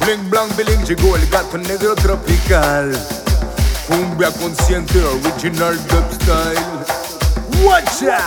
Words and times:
Bling 0.00 0.30
blanc 0.30 0.56
biling 0.56 0.84
llegó 0.84 1.16
el 1.16 1.26
gato 1.28 1.58
negro 1.58 1.94
tropical. 1.94 2.92
Cumbia 3.86 4.30
consciente 4.30 5.02
original 5.04 5.76
dubstyle. 5.88 6.98
Watcha. 7.62 8.18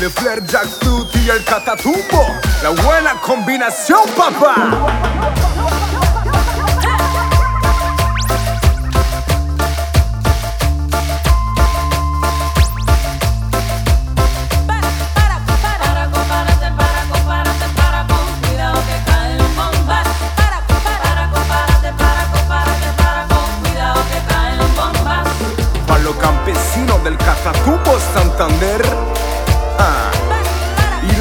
Le 0.00 0.08
Flair 0.10 0.44
Jack 0.46 0.66
Fruit 0.80 1.08
y 1.16 1.30
el 1.30 1.44
Catatumbo. 1.44 2.26
La 2.62 2.70
buena 2.70 3.20
combinación, 3.20 4.08
papá. 4.16 5.39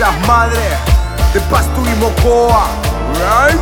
Las 0.09 0.27
madres 0.27 0.73
de 1.33 1.39
Pastur 1.41 1.87
y 1.87 1.95
Mocoa. 1.99 2.67
Right? 3.15 3.59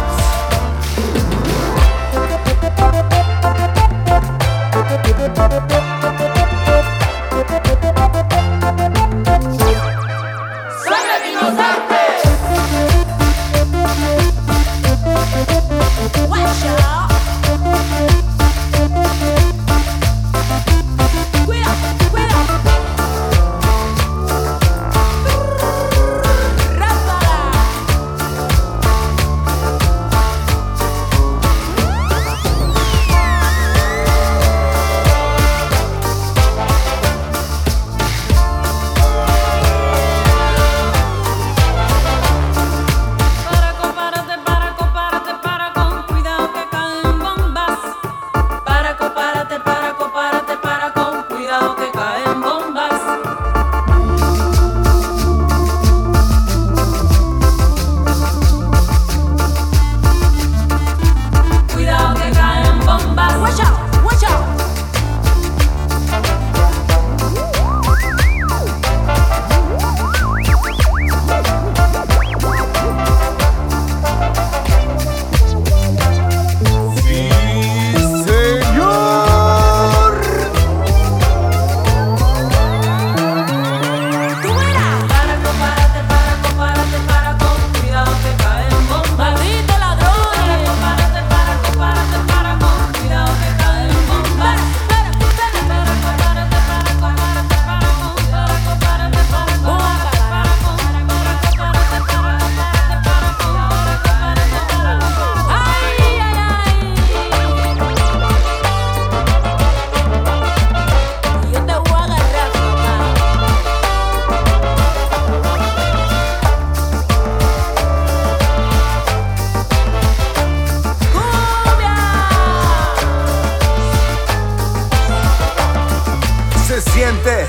Siente, 127.08 127.48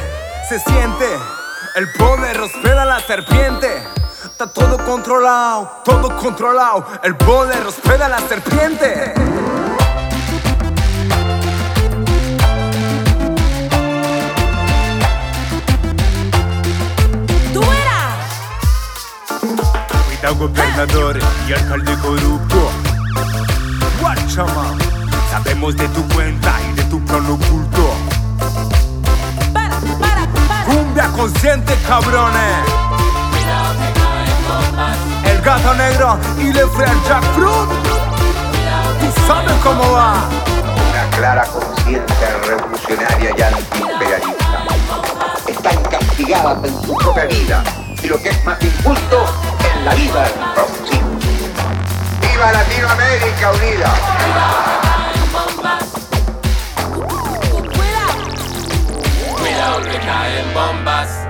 se 0.49 0.59
siente. 0.61 1.07
El 1.75 1.91
poder 1.93 2.41
hospeda 2.41 2.83
a 2.83 2.85
la 2.85 3.01
serpiente. 3.01 3.83
Está 4.25 4.47
todo 4.47 4.79
controlado, 4.85 5.83
todo 5.85 6.17
controlado. 6.17 6.87
El 7.03 7.17
poder 7.17 7.67
hospeda 7.67 8.07
a 8.07 8.09
la 8.09 8.21
serpiente. 8.21 9.15
Tú 17.53 17.61
verás. 17.61 18.17
Cuidado 20.07 20.35
gobernador 20.37 21.19
y 21.49 21.53
alcalde 21.53 21.99
corrupto. 21.99 22.71
Guachama, 24.01 24.77
sabemos 25.31 25.77
de 25.77 25.89
tu 25.89 26.07
cuenta 26.15 26.53
y 26.71 26.77
de 26.77 26.85
tu 26.85 27.05
plano 27.05 27.35
oculto. 27.35 27.98
Cumbia 31.19 31.33
consciente, 31.33 31.75
cabrones. 31.87 32.41
El 35.25 35.41
gato 35.43 35.75
negro 35.75 36.19
y 36.39 36.53
le 36.53 36.63
Jack 37.09 37.25
Fruit. 37.35 37.69
Tú 39.01 39.27
sabes 39.27 39.53
cómo 39.65 39.93
va. 39.93 40.29
una 40.91 41.17
clara 41.17 41.45
conciencia 41.47 42.37
revolucionaria 42.47 43.31
y 43.37 43.43
antiimperialista. 43.43 44.65
Están 45.49 45.83
castigadas 45.91 46.59
en 46.65 46.83
su 46.83 46.95
propia 46.95 47.25
vida 47.25 47.65
y 48.01 48.07
lo 48.07 48.23
que 48.23 48.29
es 48.29 48.45
más 48.45 48.63
injusto, 48.63 49.25
en 49.75 49.85
la 49.85 49.95
vida 49.95 50.23
de 50.23 50.29
sus 50.29 50.39
propios 50.55 50.95
hijos. 50.95 51.25
¡Viva 52.21 52.53
Latinoamérica 52.53 53.53
unida! 53.53 54.78
Cuidado. 60.19 60.49
Cuidado 60.49 60.49
que 60.49 60.53
caen 60.53 60.55
bombas. 60.55 61.28